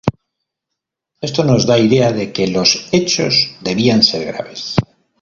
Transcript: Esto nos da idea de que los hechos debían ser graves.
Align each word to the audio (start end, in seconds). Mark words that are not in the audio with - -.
Esto 1.27 1.43
nos 1.43 1.63
da 1.69 1.77
idea 1.77 2.11
de 2.11 2.33
que 2.33 2.47
los 2.47 2.87
hechos 2.91 3.51
debían 3.61 4.01
ser 4.01 4.25
graves. 4.33 4.75